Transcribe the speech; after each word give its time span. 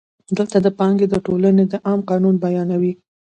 دلته 0.37 0.57
د 0.65 0.67
پانګې 0.77 1.07
د 1.09 1.15
ټولونې 1.25 1.63
عام 1.87 1.99
قانون 2.09 2.35
بیانوو 2.43 2.91